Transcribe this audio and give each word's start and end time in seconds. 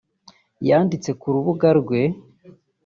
yanditse 0.67 1.09
ku 1.19 1.25
rubuga 1.35 1.69
rwe 1.79 2.01